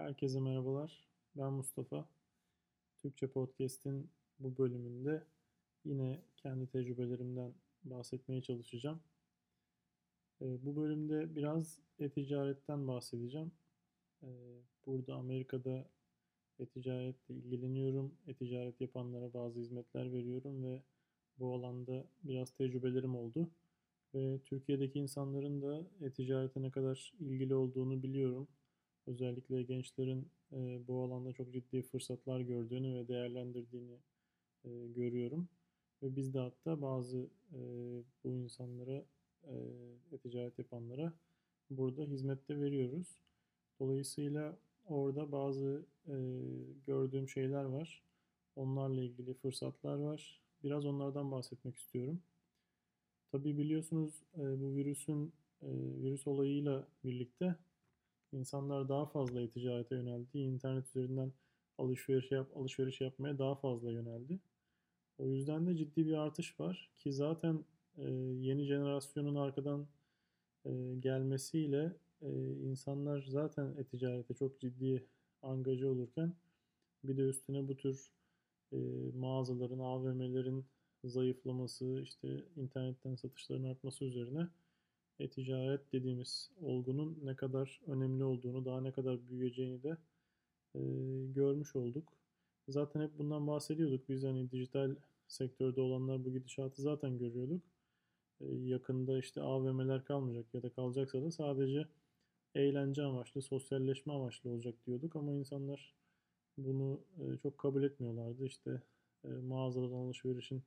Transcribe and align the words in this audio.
Herkese 0.00 0.40
merhabalar. 0.40 1.04
Ben 1.36 1.52
Mustafa. 1.52 2.08
Türkçe 2.98 3.26
Podcast'in 3.26 4.10
bu 4.38 4.56
bölümünde 4.58 5.24
yine 5.84 6.20
kendi 6.36 6.66
tecrübelerimden 6.66 7.54
bahsetmeye 7.84 8.42
çalışacağım. 8.42 9.00
Ee, 10.42 10.64
Bu 10.64 10.76
bölümde 10.76 11.36
biraz 11.36 11.78
e-ticaretten 11.98 12.88
bahsedeceğim. 12.88 13.52
Ee, 14.22 14.26
Burada 14.86 15.14
Amerika'da 15.14 15.88
e-ticaretle 16.58 17.34
ilgileniyorum. 17.34 18.14
E-ticaret 18.26 18.80
yapanlara 18.80 19.34
bazı 19.34 19.60
hizmetler 19.60 20.12
veriyorum 20.12 20.64
ve 20.64 20.82
bu 21.38 21.54
alanda 21.54 22.04
biraz 22.24 22.50
tecrübelerim 22.50 23.16
oldu. 23.16 23.50
Ve 24.14 24.40
Türkiye'deki 24.44 24.98
insanların 24.98 25.62
da 25.62 25.86
e-ticarete 26.00 26.62
ne 26.62 26.70
kadar 26.70 27.12
ilgili 27.20 27.54
olduğunu 27.54 28.02
biliyorum. 28.02 28.48
Özellikle 29.10 29.62
gençlerin 29.62 30.28
e, 30.52 30.80
bu 30.88 31.02
alanda 31.02 31.32
çok 31.32 31.52
ciddi 31.52 31.82
fırsatlar 31.82 32.40
gördüğünü 32.40 32.94
ve 32.94 33.08
değerlendirdiğini 33.08 33.98
e, 34.64 34.68
görüyorum. 34.96 35.48
Ve 36.02 36.16
biz 36.16 36.34
de 36.34 36.38
hatta 36.38 36.82
bazı 36.82 37.18
e, 37.52 37.60
bu 38.24 38.32
insanlara, 38.32 39.04
e-ticaret 40.12 40.58
yapanlara 40.58 41.12
burada 41.70 42.04
hizmette 42.04 42.60
veriyoruz. 42.60 43.18
Dolayısıyla 43.80 44.56
orada 44.86 45.32
bazı 45.32 45.86
e, 46.08 46.14
gördüğüm 46.86 47.28
şeyler 47.28 47.64
var. 47.64 48.02
Onlarla 48.56 49.00
ilgili 49.00 49.34
fırsatlar 49.34 49.94
var. 49.94 50.40
Biraz 50.64 50.86
onlardan 50.86 51.30
bahsetmek 51.30 51.76
istiyorum. 51.76 52.22
Tabii 53.32 53.58
biliyorsunuz 53.58 54.22
e, 54.38 54.60
bu 54.60 54.74
virüsün 54.74 55.32
e, 55.62 55.68
virüs 56.02 56.26
olayıyla 56.26 56.86
birlikte 57.04 57.56
insanlar 58.32 58.88
daha 58.88 59.06
fazla 59.06 59.40
e-ticarete 59.40 59.94
yöneldi. 59.94 60.38
İnternet 60.38 60.88
üzerinden 60.88 61.32
alışveriş 61.78 62.30
yap 62.30 62.56
alışveriş 62.56 63.00
yapmaya 63.00 63.38
daha 63.38 63.54
fazla 63.54 63.92
yöneldi. 63.92 64.40
O 65.18 65.26
yüzden 65.28 65.66
de 65.66 65.76
ciddi 65.76 66.06
bir 66.06 66.12
artış 66.12 66.60
var 66.60 66.90
ki 66.96 67.12
zaten 67.12 67.64
e, 67.98 68.10
yeni 68.40 68.64
jenerasyonun 68.64 69.34
arkadan 69.34 69.86
e, 70.64 70.70
gelmesiyle 71.00 71.96
e, 72.22 72.52
insanlar 72.52 73.22
zaten 73.28 73.74
e-ticarete 73.78 74.34
çok 74.34 74.60
ciddi 74.60 75.06
angaja 75.42 75.88
olurken 75.88 76.34
bir 77.04 77.16
de 77.16 77.22
üstüne 77.22 77.68
bu 77.68 77.76
tür 77.76 78.10
e, 78.72 78.78
mağazaların, 79.14 79.78
AVM'lerin 79.78 80.64
zayıflaması, 81.04 82.00
işte 82.02 82.44
internetten 82.56 83.14
satışların 83.14 83.64
artması 83.64 84.04
üzerine 84.04 84.48
e-ticaret 85.20 85.92
dediğimiz 85.92 86.50
olgunun 86.62 87.18
ne 87.24 87.36
kadar 87.36 87.80
önemli 87.86 88.24
olduğunu, 88.24 88.64
daha 88.64 88.80
ne 88.80 88.92
kadar 88.92 89.28
büyüyeceğini 89.28 89.82
de 89.82 89.96
e, 90.74 90.80
görmüş 91.34 91.76
olduk. 91.76 92.12
Zaten 92.68 93.00
hep 93.00 93.18
bundan 93.18 93.46
bahsediyorduk. 93.46 94.08
Biz 94.08 94.24
hani 94.24 94.50
dijital 94.50 94.96
sektörde 95.28 95.80
olanlar 95.80 96.24
bu 96.24 96.32
gidişatı 96.32 96.82
zaten 96.82 97.18
görüyorduk. 97.18 97.62
E, 98.40 98.46
yakında 98.54 99.18
işte 99.18 99.42
AVM'ler 99.42 100.04
kalmayacak 100.04 100.54
ya 100.54 100.62
da 100.62 100.70
kalacaksa 100.70 101.22
da 101.22 101.30
sadece 101.30 101.88
eğlence 102.54 103.02
amaçlı, 103.02 103.42
sosyalleşme 103.42 104.12
amaçlı 104.12 104.50
olacak 104.50 104.74
diyorduk 104.86 105.16
ama 105.16 105.32
insanlar 105.32 105.94
bunu 106.58 107.00
e, 107.18 107.38
çok 107.38 107.58
kabul 107.58 107.82
etmiyorlardı. 107.82 108.46
İşte 108.46 108.82
e, 109.24 109.28
mağazadan 109.28 109.96
alışverişin 109.96 110.62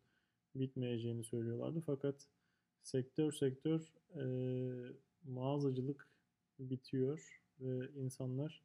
bitmeyeceğini 0.55 1.23
söylüyorlardı. 1.23 1.81
Fakat 1.85 2.27
sektör 2.83 3.31
sektör 3.31 3.93
e, 4.15 4.23
mağazacılık 5.23 6.07
bitiyor 6.59 7.41
ve 7.59 7.89
insanlar 7.95 8.63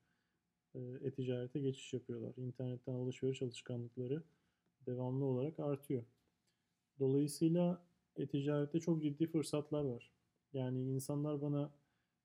e-ticarete 0.75 1.61
geçiş 1.61 1.93
yapıyorlar. 1.93 2.33
İnternetten 2.37 2.95
alışveriş 2.95 3.43
alışkanlıkları 3.43 4.23
devamlı 4.87 5.25
olarak 5.25 5.61
artıyor. 5.61 6.05
Dolayısıyla 6.99 7.87
e-ticarette 8.17 8.81
çok 8.81 9.03
ciddi 9.03 9.27
fırsatlar 9.27 9.85
var. 9.85 10.13
Yani 10.53 10.83
insanlar 10.83 11.43
bana 11.43 11.71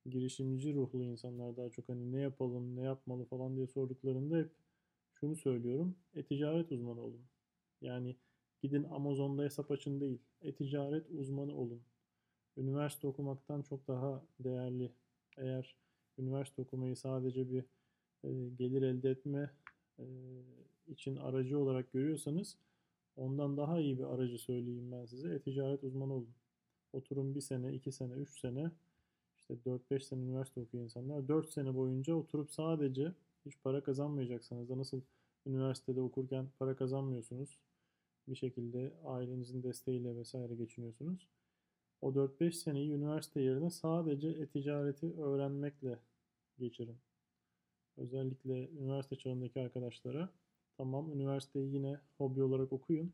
girişimci 0.05 0.73
ruhlu 0.73 1.03
insanlar 1.03 1.57
daha 1.57 1.69
çok 1.69 1.89
hani 1.89 2.11
ne 2.11 2.21
yapalım, 2.21 2.75
ne 2.75 2.83
yapmalı 2.83 3.25
falan 3.25 3.55
diye 3.55 3.67
sorduklarında 3.67 4.37
hep 4.37 4.51
şunu 5.13 5.35
söylüyorum. 5.35 5.95
E-ticaret 6.15 6.71
uzmanı 6.71 7.01
olun. 7.01 7.25
Yani 7.81 8.15
gidin 8.63 8.83
Amazon'da 8.83 9.43
hesap 9.43 9.71
açın 9.71 10.01
değil. 10.01 10.19
E-ticaret 10.41 11.05
uzmanı 11.11 11.55
olun. 11.55 11.81
Üniversite 12.57 13.07
okumaktan 13.07 13.61
çok 13.61 13.87
daha 13.87 14.23
değerli. 14.39 14.91
Eğer 15.37 15.75
üniversite 16.17 16.61
okumayı 16.61 16.95
sadece 16.95 17.49
bir 17.51 17.65
e, 18.23 18.49
gelir 18.49 18.81
elde 18.81 19.09
etme 19.09 19.49
e, 19.99 20.05
için 20.87 21.15
aracı 21.15 21.59
olarak 21.59 21.91
görüyorsanız 21.91 22.57
ondan 23.15 23.57
daha 23.57 23.79
iyi 23.79 23.99
bir 23.99 24.03
aracı 24.03 24.37
söyleyeyim 24.37 24.91
ben 24.91 25.05
size. 25.05 25.33
E-ticaret 25.33 25.83
uzmanı 25.83 26.13
olun. 26.13 26.33
Oturun 26.93 27.35
bir 27.35 27.41
sene, 27.41 27.73
iki 27.73 27.91
sene, 27.91 28.13
üç 28.13 28.39
sene 28.39 28.71
işte 29.39 29.53
4-5 29.65 29.99
sene 29.99 30.21
üniversite 30.21 30.61
okuyan 30.61 30.83
insanlar 30.83 31.27
4 31.27 31.49
sene 31.49 31.75
boyunca 31.75 32.15
oturup 32.15 32.51
sadece 32.51 33.13
hiç 33.45 33.53
para 33.63 33.83
kazanmayacaksanız 33.83 34.69
da 34.69 34.77
nasıl 34.77 35.01
üniversitede 35.45 36.01
okurken 36.01 36.47
para 36.59 36.75
kazanmıyorsunuz. 36.75 37.59
Bir 38.27 38.35
şekilde 38.35 38.93
ailenizin 39.05 39.63
desteğiyle 39.63 40.15
vesaire 40.15 40.55
geçiniyorsunuz. 40.55 41.27
O 42.01 42.15
4-5 42.15 42.51
seneyi 42.51 42.91
üniversite 42.91 43.41
yerine 43.41 43.69
sadece 43.69 44.29
e-ticareti 44.29 45.13
öğrenmekle 45.21 45.99
geçirin. 46.59 46.97
Özellikle 47.97 48.69
üniversite 48.69 49.15
çağındaki 49.15 49.61
arkadaşlara 49.61 50.29
tamam 50.77 51.11
üniversiteyi 51.13 51.73
yine 51.73 51.99
hobi 52.17 52.43
olarak 52.43 52.73
okuyun 52.73 53.13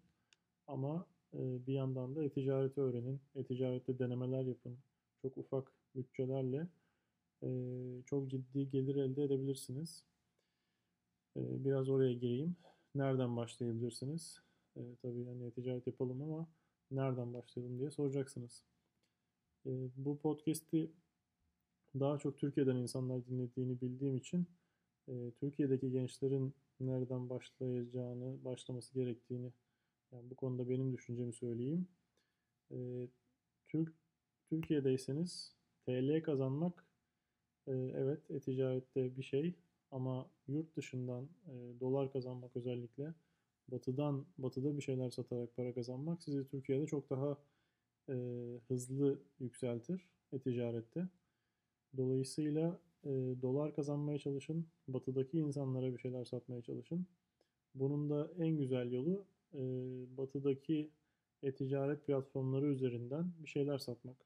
ama 0.68 1.06
e, 1.34 1.68
bir 1.68 1.74
yandan 1.74 2.16
da 2.16 2.24
e-ticareti 2.24 2.82
öğrenin. 2.82 3.20
E-ticarette 3.36 4.00
denemeler 4.00 4.44
yapın. 4.44 4.78
Çok 5.22 5.38
ufak 5.38 5.72
bütçelerle 5.96 6.68
e, 7.44 7.50
çok 8.06 8.30
ciddi 8.32 8.70
gelir 8.70 8.96
elde 8.96 9.24
edebilirsiniz. 9.24 10.04
E, 11.38 11.66
biraz 11.66 11.90
oraya 11.90 12.14
gireyim. 12.14 12.56
Nereden 12.96 13.38
başlayabilirsiniz? 13.38 14.49
E, 14.78 14.96
tabii 15.02 15.26
hani 15.26 15.52
ticaret 15.52 15.88
yapalım 15.88 16.22
ama 16.22 16.48
nereden 16.92 17.34
başlayalım 17.34 17.80
diye 17.80 17.92
soracaksınız. 17.92 18.66
E, 19.66 19.72
bu 19.96 20.20
podcast'i 20.20 20.92
daha 22.00 22.20
çok 22.20 22.38
Türkiye'den 22.38 22.76
insanlar 22.76 23.28
dinlediğini 23.28 23.82
bildiğim 23.82 24.18
için 24.18 24.48
e, 25.08 25.32
Türkiye'deki 25.40 25.92
gençlerin 25.92 26.54
nereden 26.80 27.30
başlayacağını, 27.30 28.46
başlaması 28.46 28.94
gerektiğini 28.94 29.54
yani 30.12 30.30
bu 30.30 30.36
konuda 30.36 30.70
benim 30.70 30.94
düşüncemi 30.94 31.34
söyleyeyim. 31.34 31.88
E, 32.72 33.08
Türk 33.68 33.94
Türkiye'deyseniz 34.50 35.56
TL 35.86 36.24
kazanmak 36.24 36.86
e, 37.68 37.72
evet 37.74 38.32
e-ticarette 38.32 39.18
bir 39.18 39.24
şey 39.24 39.56
ama 39.92 40.32
yurt 40.48 40.76
dışından 40.78 41.30
e, 41.48 41.80
dolar 41.80 42.12
kazanmak 42.12 42.56
özellikle 42.56 43.14
batıdan 43.72 44.26
batıda 44.38 44.78
bir 44.78 44.82
şeyler 44.82 45.10
satarak 45.10 45.56
para 45.56 45.74
kazanmak 45.74 46.24
sizi 46.24 46.48
Türkiye'de 46.48 46.88
çok 46.88 47.10
daha 47.10 47.38
e, 48.10 48.16
hızlı 48.68 49.20
yükseltir 49.40 50.10
e-ticarette. 50.32 51.10
Dolayısıyla 51.98 52.80
e, 53.04 53.10
dolar 53.42 53.76
kazanmaya 53.76 54.20
çalışın, 54.20 54.68
batıdaki 54.88 55.38
insanlara 55.38 55.94
bir 55.94 55.98
şeyler 55.98 56.26
satmaya 56.26 56.62
çalışın. 56.62 57.08
Bunun 57.76 58.10
da 58.10 58.32
en 58.38 58.58
güzel 58.58 58.92
yolu 58.92 59.26
e, 59.54 59.62
batıdaki 60.18 60.92
e-ticaret 61.44 62.08
platformları 62.08 62.66
üzerinden 62.66 63.32
bir 63.44 63.50
şeyler 63.50 63.78
satmak. 63.78 64.18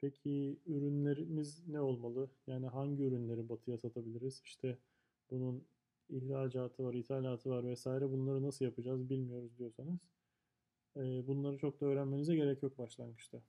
Peki 0.00 0.58
ürünlerimiz 0.66 1.68
ne 1.68 1.80
olmalı? 1.80 2.30
Yani 2.46 2.66
hangi 2.66 3.02
ürünleri 3.02 3.48
batıya 3.48 3.78
satabiliriz? 3.78 4.42
İşte 4.44 4.78
bunun 5.30 5.64
ihracatı 6.10 6.84
var, 6.84 6.94
ithalatı 6.94 7.50
var 7.50 7.64
vesaire. 7.64 8.10
Bunları 8.10 8.42
nasıl 8.42 8.64
yapacağız 8.64 9.10
bilmiyoruz 9.10 9.58
diyorsanız 9.58 9.98
e, 10.96 11.26
bunları 11.26 11.58
çok 11.58 11.80
da 11.80 11.86
öğrenmenize 11.86 12.36
gerek 12.36 12.62
yok 12.62 12.78
başlangıçta. 12.78 13.42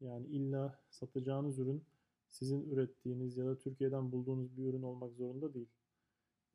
Yani 0.00 0.26
illa 0.26 0.78
satacağınız 0.90 1.58
ürün 1.58 1.84
sizin 2.28 2.70
ürettiğiniz 2.70 3.36
ya 3.36 3.46
da 3.46 3.58
Türkiye'den 3.58 4.12
bulduğunuz 4.12 4.56
bir 4.56 4.64
ürün 4.64 4.82
olmak 4.82 5.14
zorunda 5.14 5.54
değil. 5.54 5.68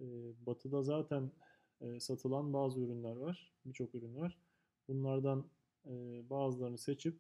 E, 0.02 0.06
batı'da 0.46 0.84
zaten 0.84 1.32
e, 1.82 2.00
satılan 2.00 2.54
bazı 2.54 2.82
ürünler 2.82 3.16
var. 3.16 3.54
Birçok 3.66 3.96
ürün 3.96 4.16
var. 4.16 4.38
Bunlardan 4.88 5.46
bazılarını 6.30 6.78
seçip 6.78 7.20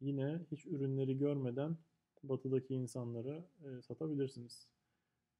yine 0.00 0.40
hiç 0.50 0.66
ürünleri 0.66 1.18
görmeden 1.18 1.76
batıdaki 2.22 2.74
insanlara 2.74 3.44
satabilirsiniz. 3.82 4.68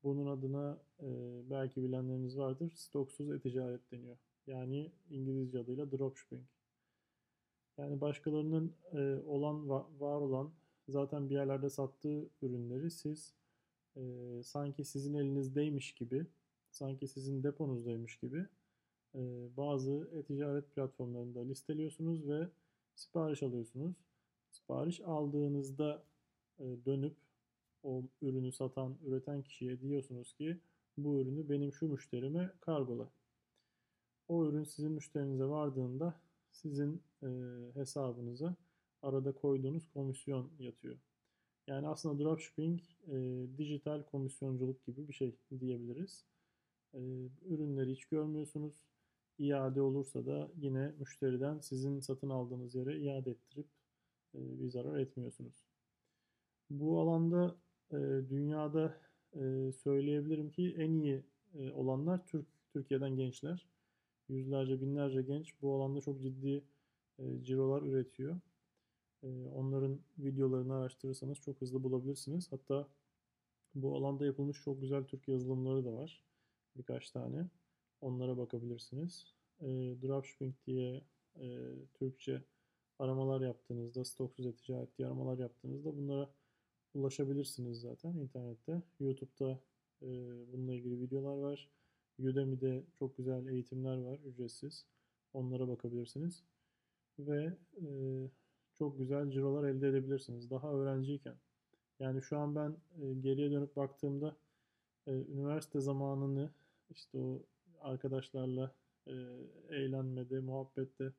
Bunun 0.03 0.27
adına 0.27 0.79
e, 1.01 1.07
belki 1.51 1.83
bilenleriniz 1.83 2.39
vardır. 2.39 2.73
Stoksuz 2.77 3.31
e-ticaret 3.31 3.93
deniyor. 3.93 4.17
Yani 4.47 4.93
İngilizce 5.11 5.59
adıyla 5.59 5.93
dropshipping. 5.93 6.43
Yani 7.79 8.01
başkalarının 8.01 8.73
e, 8.93 9.17
olan 9.27 9.69
var 10.01 10.21
olan 10.21 10.51
zaten 10.89 11.31
bir 11.31 11.35
yerlerde 11.35 11.71
sattığı 11.71 12.29
ürünleri 12.43 12.91
siz 12.91 13.35
e, 13.97 14.03
sanki 14.45 14.85
sizin 14.85 15.15
elinizdeymiş 15.15 15.95
gibi, 15.95 16.27
sanki 16.71 17.09
sizin 17.09 17.43
deponuzdaymış 17.43 18.19
gibi 18.19 18.47
e, 19.15 19.49
bazı 19.57 20.11
e-ticaret 20.15 20.71
platformlarında 20.71 21.41
listeliyorsunuz 21.41 22.29
ve 22.29 22.49
sipariş 22.95 23.43
alıyorsunuz. 23.43 23.97
Sipariş 24.51 25.01
aldığınızda 25.01 26.03
e, 26.59 26.65
dönüp 26.85 27.17
o 27.83 28.03
ürünü 28.23 28.53
satan, 28.53 28.99
üreten 29.07 29.43
kişiye 29.43 29.81
diyorsunuz 29.81 30.35
ki 30.35 30.61
bu 30.97 31.21
ürünü 31.21 31.49
benim 31.49 31.73
şu 31.73 31.89
müşterime 31.89 32.53
kargola. 32.61 33.11
O 34.29 34.47
ürün 34.47 34.65
sizin 34.65 34.93
müşterinize 34.93 35.45
vardığında 35.45 36.21
sizin 36.51 37.03
e, 37.23 37.29
hesabınıza 37.75 38.57
arada 39.03 39.33
koyduğunuz 39.33 39.89
komisyon 39.95 40.51
yatıyor. 40.59 40.99
Yani 41.67 41.89
aslında 41.89 42.25
dropshipping 42.25 42.81
e, 43.07 43.47
dijital 43.59 44.03
komisyonculuk 44.03 44.85
gibi 44.87 45.09
bir 45.09 45.13
şey 45.13 45.37
diyebiliriz. 45.61 46.25
E, 46.95 47.01
ürünleri 47.45 47.93
hiç 47.93 48.05
görmüyorsunuz. 48.05 48.75
İade 49.39 49.83
olursa 49.83 50.27
da 50.27 50.51
yine 50.57 50.95
müşteriden 50.99 51.61
sizin 51.61 52.01
satın 52.01 52.31
aldığınız 52.31 52.75
yere 52.75 52.99
iade 53.01 53.31
ettirip 53.31 53.67
e, 54.35 54.39
bir 54.61 54.69
zarar 54.69 54.99
etmiyorsunuz. 54.99 55.65
Bu 56.71 57.01
alanda 57.01 57.57
e, 57.93 57.97
dünyada 58.31 59.01
e, 59.35 59.73
söyleyebilirim 59.73 60.51
ki 60.51 60.75
en 60.79 60.91
iyi 60.91 61.23
e, 61.55 61.73
olanlar 61.73 62.27
Türk 62.27 62.47
Türkiye'den 62.73 63.17
gençler. 63.17 63.67
Yüzlerce 64.29 64.81
binlerce 64.81 65.23
genç 65.23 65.63
bu 65.63 65.75
alanda 65.75 66.01
çok 66.01 66.23
ciddi 66.23 66.65
e, 67.19 67.45
cirolar 67.45 67.83
üretiyor. 67.83 68.41
E, 69.23 69.29
onların 69.55 70.01
videolarını 70.19 70.75
araştırırsanız 70.75 71.39
çok 71.39 71.61
hızlı 71.61 71.83
bulabilirsiniz. 71.83 72.53
Hatta 72.53 72.89
bu 73.75 73.97
alanda 73.97 74.27
yapılmış 74.27 74.63
çok 74.65 74.81
güzel 74.81 75.05
Türk 75.05 75.29
yazılımları 75.29 75.85
da 75.85 75.93
var. 75.93 76.25
Birkaç 76.77 77.11
tane. 77.11 77.47
Onlara 78.01 78.39
bakabilirsiniz. 78.39 79.35
E, 79.61 79.67
dropshipping 80.03 80.55
diye 80.67 81.05
e, 81.41 81.59
Türkçe 81.95 82.43
aramalar 82.99 83.41
yaptığınızda, 83.41 84.05
stoksuz 84.05 84.47
e-ticaret 84.47 84.99
diye 84.99 85.09
aramalar 85.09 85.39
yaptığınızda 85.39 85.97
bunlara 85.97 86.31
ulaşabilirsiniz 86.95 87.81
zaten 87.81 88.15
internette. 88.15 88.83
YouTube'da 89.01 89.61
e, 90.03 90.09
bununla 90.53 90.75
ilgili 90.75 91.01
videolar 91.01 91.37
var. 91.37 91.71
Udemy'de 92.19 92.85
çok 92.99 93.17
güzel 93.17 93.47
eğitimler 93.47 93.97
var 93.97 94.19
ücretsiz. 94.25 94.87
Onlara 95.33 95.69
bakabilirsiniz. 95.69 96.45
Ve 97.19 97.57
e, 97.83 97.87
çok 98.79 98.99
güzel 98.99 99.31
cirolar 99.31 99.69
elde 99.69 99.89
edebilirsiniz. 99.89 100.51
Daha 100.51 100.73
öğrenciyken. 100.73 101.35
Yani 102.01 102.23
şu 102.23 102.39
an 102.39 102.57
ben 102.57 102.77
e, 103.03 103.15
geriye 103.15 103.51
dönüp 103.51 103.77
baktığımda 103.77 104.37
e, 105.07 105.13
üniversite 105.13 105.81
zamanını 105.81 106.51
işte 106.91 107.19
o 107.19 107.43
arkadaşlarla 107.81 108.75
e, 109.07 109.13
eğlenmede, 109.69 110.41
muhabbette 110.41 111.13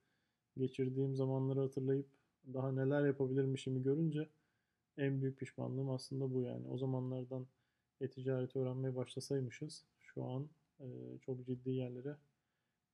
geçirdiğim 0.57 1.15
zamanları 1.15 1.59
hatırlayıp 1.59 2.07
daha 2.53 2.71
neler 2.71 3.05
yapabilirmişimi 3.05 3.83
görünce 3.83 4.29
en 4.97 5.21
büyük 5.21 5.39
pişmanlığım 5.39 5.89
aslında 5.89 6.33
bu 6.33 6.41
yani. 6.41 6.67
O 6.67 6.77
zamanlardan 6.77 7.47
e-ticareti 8.01 8.59
öğrenmeye 8.59 8.95
başlasaymışız 8.95 9.85
şu 9.99 10.23
an 10.23 10.49
e, 10.79 11.17
çok 11.21 11.45
ciddi 11.45 11.69
yerlere 11.69 12.17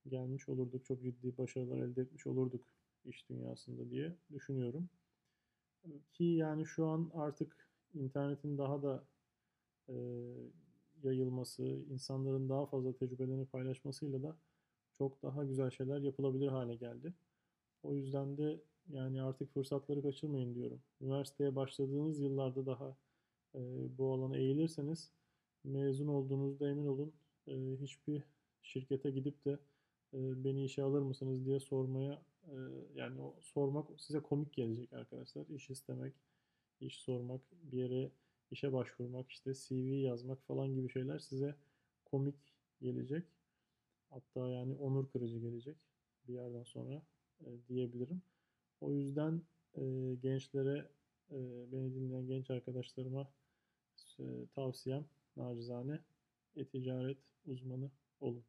gelmiş 0.08 0.50
olurduk. 0.50 0.86
Çok 0.86 1.02
ciddi 1.02 1.38
başarılar 1.38 1.78
elde 1.78 2.02
etmiş 2.02 2.28
olurduk 2.28 2.66
iş 3.06 3.30
dünyasında 3.30 3.90
diye 3.90 4.16
düşünüyorum. 4.34 4.90
Ki 6.14 6.24
yani 6.24 6.66
şu 6.66 6.86
an 6.86 7.12
artık 7.14 7.70
internetin 7.94 8.58
daha 8.58 8.84
da 8.84 9.04
e, 9.90 9.96
yayılması, 11.04 11.64
insanların 11.64 12.50
daha 12.50 12.66
fazla 12.66 12.94
tecrübelerini 12.94 13.46
paylaşmasıyla 13.46 14.24
da 14.24 14.38
çok 14.98 15.24
daha 15.24 15.44
güzel 15.44 15.72
şeyler 15.72 16.00
yapılabilir 16.00 16.48
hale 16.48 16.76
geldi. 16.76 17.14
O 17.84 17.96
yüzden 17.96 18.38
de 18.38 18.62
yani 18.90 19.22
artık 19.22 19.54
fırsatları 19.54 20.02
kaçırmayın 20.02 20.56
diyorum. 20.56 20.82
Üniversiteye 21.02 21.56
başladığınız 21.56 22.20
yıllarda 22.20 22.66
daha 22.66 22.98
e, 23.56 23.60
bu 23.98 24.14
alana 24.14 24.38
eğilirseniz 24.38 25.12
mezun 25.64 26.08
olduğunuzda 26.08 26.70
emin 26.70 26.86
olun 26.88 27.14
e, 27.48 27.78
hiçbir 27.82 28.24
şirkete 28.62 29.12
gidip 29.12 29.46
de 29.46 29.60
e, 30.14 30.44
beni 30.44 30.66
işe 30.66 30.84
alır 30.84 31.02
mısınız 31.02 31.46
diye 31.46 31.60
sormaya 31.60 32.22
e, 32.48 32.56
yani 32.96 33.22
o 33.22 33.36
sormak 33.42 34.02
size 34.02 34.20
komik 34.20 34.54
gelecek 34.54 34.94
arkadaşlar. 34.94 35.48
İş 35.48 35.70
istemek, 35.70 36.14
iş 36.80 37.00
sormak, 37.00 37.42
bir 37.52 37.78
yere 37.78 38.12
işe 38.52 38.74
başvurmak, 38.74 39.32
işte 39.32 39.54
CV 39.54 39.76
yazmak 39.76 40.44
falan 40.48 40.76
gibi 40.76 40.90
şeyler 40.90 41.20
size 41.20 41.56
komik 42.06 42.36
gelecek. 42.82 43.24
Hatta 44.10 44.50
yani 44.50 44.76
onur 44.76 45.10
kırıcı 45.10 45.40
gelecek 45.40 45.78
bir 46.28 46.34
yerden 46.34 46.64
sonra 46.64 47.02
e, 47.42 47.48
diyebilirim. 47.70 48.22
O 48.82 48.92
yüzden 48.92 49.42
e, 49.78 50.16
gençlere, 50.22 50.90
e, 51.32 51.38
beni 51.72 51.96
dinleyen 51.96 52.28
genç 52.28 52.50
arkadaşlarıma 52.52 53.28
e, 54.20 54.24
tavsiyem 54.56 55.06
nacizane 55.38 56.00
e-ticaret 56.56 57.18
uzmanı 57.46 57.92
olun. 58.20 58.44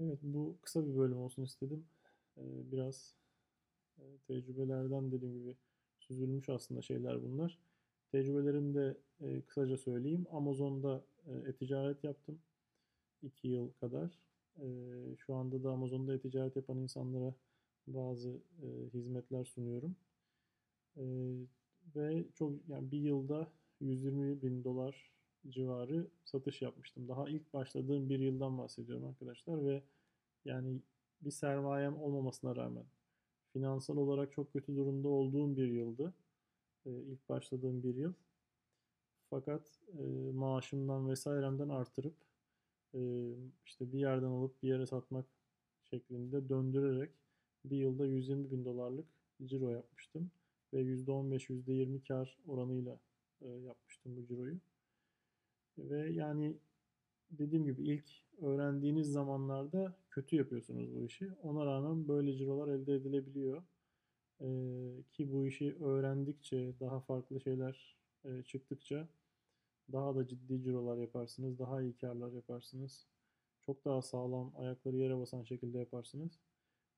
Evet 0.00 0.18
bu 0.22 0.56
kısa 0.62 0.86
bir 0.86 0.96
bölüm 0.96 1.18
olsun 1.18 1.42
istedim. 1.42 1.86
E, 2.38 2.42
biraz 2.72 3.14
e, 3.98 4.02
tecrübelerden 4.26 5.12
dediğim 5.12 5.34
gibi 5.34 5.56
süzülmüş 6.00 6.48
aslında 6.48 6.82
şeyler 6.82 7.22
bunlar. 7.22 7.58
Tecrübelerimi 8.12 8.74
de 8.74 8.96
e, 9.20 9.42
kısaca 9.42 9.76
söyleyeyim. 9.76 10.26
Amazon'da 10.30 11.04
e, 11.26 11.32
e-ticaret 11.48 12.04
yaptım. 12.04 12.38
2 13.22 13.48
yıl 13.48 13.70
kadar. 13.72 14.18
E, 14.58 14.66
şu 15.18 15.34
anda 15.34 15.64
da 15.64 15.70
Amazon'da 15.70 16.14
e-ticaret 16.14 16.56
yapan 16.56 16.78
insanlara 16.78 17.34
bazı 17.86 18.40
e, 18.62 18.66
hizmetler 18.94 19.44
sunuyorum. 19.44 19.96
E, 20.96 21.04
ve 21.96 22.24
çok 22.34 22.52
yani 22.68 22.90
bir 22.90 22.98
yılda 22.98 23.52
120 23.80 24.42
bin 24.42 24.64
dolar 24.64 25.12
civarı 25.48 26.06
satış 26.24 26.62
yapmıştım. 26.62 27.08
Daha 27.08 27.28
ilk 27.28 27.52
başladığım 27.54 28.08
bir 28.08 28.18
yıldan 28.18 28.58
bahsediyorum 28.58 29.04
arkadaşlar 29.04 29.64
ve 29.66 29.82
yani 30.44 30.80
bir 31.20 31.30
sermayem 31.30 31.96
olmamasına 31.96 32.56
rağmen 32.56 32.84
finansal 33.52 33.96
olarak 33.96 34.32
çok 34.32 34.52
kötü 34.52 34.76
durumda 34.76 35.08
olduğum 35.08 35.56
bir 35.56 35.68
yıldı. 35.68 36.14
E, 36.86 36.90
ilk 36.90 37.28
başladığım 37.28 37.82
bir 37.82 37.94
yıl. 37.94 38.12
Fakat 39.30 39.80
e, 39.98 40.32
maaşımdan 40.32 41.08
vesairemden 41.08 41.68
artırıp 41.68 42.14
e, 42.94 43.00
işte 43.66 43.92
bir 43.92 43.98
yerden 43.98 44.26
alıp 44.26 44.62
bir 44.62 44.68
yere 44.68 44.86
satmak 44.86 45.26
şeklinde 45.84 46.48
döndürerek 46.48 47.10
bir 47.70 47.76
yılda 47.76 48.06
120 48.06 48.50
bin 48.50 48.64
dolarlık 48.64 49.06
ciro 49.44 49.70
yapmıştım. 49.70 50.30
Ve 50.72 50.82
%15, 50.82 51.50
%20 51.50 52.04
kar 52.08 52.38
oranıyla 52.46 53.00
e, 53.42 53.48
yapmıştım 53.48 54.16
bu 54.16 54.26
ciroyu. 54.26 54.58
Ve 55.78 56.12
yani 56.12 56.56
dediğim 57.30 57.64
gibi 57.64 57.82
ilk 57.82 58.04
öğrendiğiniz 58.40 59.12
zamanlarda 59.12 59.96
kötü 60.10 60.36
yapıyorsunuz 60.36 60.94
bu 60.94 61.04
işi. 61.04 61.32
Ona 61.42 61.66
rağmen 61.66 62.08
böyle 62.08 62.36
cirolar 62.36 62.68
elde 62.68 62.94
edilebiliyor. 62.94 63.62
E, 64.40 64.46
ki 65.12 65.32
bu 65.32 65.46
işi 65.46 65.76
öğrendikçe, 65.80 66.74
daha 66.80 67.00
farklı 67.00 67.40
şeyler 67.40 67.96
e, 68.24 68.42
çıktıkça 68.42 69.08
daha 69.92 70.14
da 70.16 70.26
ciddi 70.26 70.62
cirolar 70.62 70.98
yaparsınız, 70.98 71.58
daha 71.58 71.82
iyi 71.82 71.96
karlar 71.96 72.32
yaparsınız. 72.32 73.06
Çok 73.60 73.84
daha 73.84 74.02
sağlam, 74.02 74.52
ayakları 74.56 74.96
yere 74.96 75.18
basan 75.18 75.42
şekilde 75.44 75.78
yaparsınız. 75.78 76.40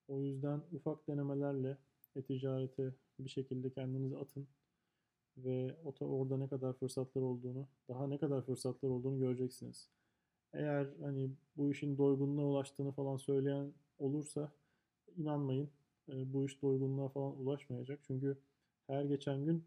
O 0.08 0.22
yüzden 0.22 0.62
ufak 0.72 1.08
denemelerle 1.08 1.78
e-ticarete 2.16 2.94
bir 3.18 3.30
şekilde 3.30 3.70
kendinizi 3.70 4.16
atın 4.16 4.48
ve 5.36 5.76
orada 6.00 6.36
ne 6.36 6.48
kadar 6.48 6.72
fırsatlar 6.72 7.22
olduğunu, 7.22 7.68
daha 7.88 8.06
ne 8.06 8.18
kadar 8.18 8.42
fırsatlar 8.42 8.88
olduğunu 8.90 9.18
göreceksiniz. 9.18 9.88
Eğer 10.52 10.88
hani 11.02 11.30
bu 11.56 11.72
işin 11.72 11.98
doygunluğa 11.98 12.44
ulaştığını 12.46 12.92
falan 12.92 13.16
söyleyen 13.16 13.72
olursa 13.98 14.52
inanmayın. 15.16 15.70
E, 16.08 16.32
bu 16.32 16.46
iş 16.46 16.62
doygunluğa 16.62 17.08
falan 17.08 17.40
ulaşmayacak. 17.40 18.00
Çünkü 18.02 18.38
her 18.86 19.04
geçen 19.04 19.44
gün 19.44 19.64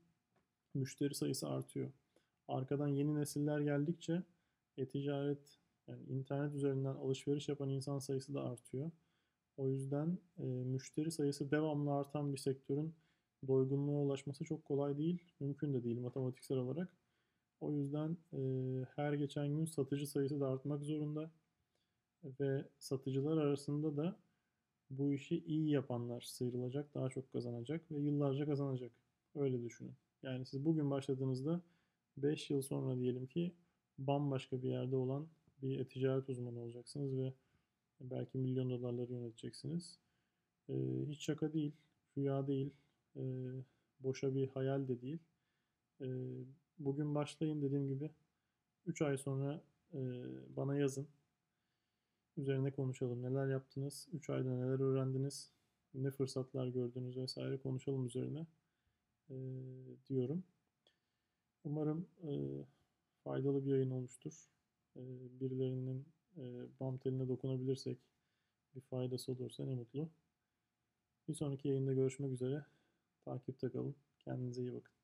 müşteri 0.74 1.16
sayısı 1.16 1.50
artıyor. 1.50 1.92
Arkadan 2.48 2.88
yeni 2.88 3.16
nesiller 3.16 3.60
geldikçe 3.60 4.24
e-ticaret 4.78 5.60
yani 5.88 6.04
internet 6.04 6.56
üzerinden 6.56 6.96
alışveriş 6.96 7.50
yapan 7.50 7.70
insan 7.70 8.00
sayısı 8.00 8.34
da 8.34 8.44
artıyor. 8.44 8.92
O 9.62 9.70
yüzden 9.70 10.18
e, 10.40 10.44
müşteri 10.46 11.12
sayısı 11.12 11.52
devamlı 11.52 11.94
artan 11.94 12.34
bir 12.34 12.38
sektörün 12.38 12.96
doygunluğa 13.48 14.02
ulaşması 14.02 14.46
çok 14.46 14.66
kolay 14.66 14.98
değil. 14.98 15.24
Mümkün 15.40 15.74
de 15.74 15.84
değil 15.84 16.00
matematiksel 16.00 16.58
olarak. 16.58 16.98
O 17.60 17.74
yüzden 17.74 18.18
e, 18.34 18.40
her 18.96 19.14
geçen 19.14 19.48
gün 19.48 19.66
satıcı 19.66 20.08
sayısı 20.08 20.40
da 20.40 20.48
artmak 20.48 20.84
zorunda. 20.84 21.32
Ve 22.24 22.66
satıcılar 22.80 23.38
arasında 23.38 23.98
da 23.98 24.20
bu 24.90 25.14
işi 25.14 25.44
iyi 25.46 25.70
yapanlar 25.70 26.22
sıyrılacak, 26.22 26.96
daha 26.96 27.10
çok 27.10 27.32
kazanacak 27.32 27.92
ve 27.92 28.00
yıllarca 28.00 28.46
kazanacak. 28.46 28.92
Öyle 29.36 29.64
düşünün. 29.64 29.96
Yani 30.24 30.46
siz 30.46 30.66
bugün 30.66 30.92
başladığınızda 30.92 31.62
5 32.18 32.50
yıl 32.50 32.62
sonra 32.62 33.00
diyelim 33.00 33.28
ki 33.28 33.56
bambaşka 33.98 34.64
bir 34.64 34.70
yerde 34.70 34.96
olan 34.96 35.28
bir 35.62 35.80
e-ticaret 35.80 36.30
uzmanı 36.30 36.60
olacaksınız 36.60 37.18
ve 37.18 37.34
belki 38.02 38.38
milyon 38.38 38.70
dolarları 38.70 39.12
yöneteceksiniz. 39.12 40.00
Ee, 40.70 40.74
hiç 41.10 41.22
şaka 41.26 41.54
değil, 41.54 41.72
rüya 42.18 42.48
değil, 42.48 42.74
e, 43.16 43.22
boşa 44.00 44.36
bir 44.36 44.48
hayal 44.48 44.88
de 44.88 45.02
değil. 45.02 45.20
Ee, 46.02 46.06
bugün 46.80 47.16
başlayın 47.16 47.62
dediğim 47.62 47.88
gibi 47.88 48.10
3 48.86 49.02
ay 49.02 49.18
sonra 49.18 49.62
e, 49.94 50.00
bana 50.56 50.76
yazın. 50.76 51.08
Üzerine 52.38 52.72
konuşalım. 52.72 53.24
Neler 53.24 53.48
yaptınız? 53.48 54.08
3 54.14 54.30
ayda 54.30 54.50
neler 54.56 54.80
öğrendiniz? 54.80 55.52
Ne 55.94 56.12
fırsatlar 56.12 56.68
gördünüz 56.68 57.18
vesaire 57.18 57.58
konuşalım 57.58 58.06
üzerine 58.06 58.48
e, 59.30 59.36
diyorum. 60.10 60.44
Umarım 61.64 62.08
e, 62.24 62.32
faydalı 63.24 63.66
bir 63.66 63.72
yayın 63.72 63.92
olmuştur. 63.92 64.50
E, 64.96 65.02
birilerinin 65.40 66.06
e, 66.38 66.44
bam 66.80 66.98
teline 66.98 67.28
dokunabilirsek 67.28 67.98
bir 68.76 68.82
faydası 68.82 69.32
olursa 69.32 69.66
ne 69.66 69.76
mutlu. 69.76 70.10
Bir 71.28 71.34
sonraki 71.34 71.68
yayında 71.68 71.94
görüşmek 71.94 72.32
üzere. 72.32 72.66
Takipte 73.26 73.70
kalın. 73.70 73.96
Kendinize 74.20 74.62
iyi 74.62 74.74
bakın. 74.74 75.01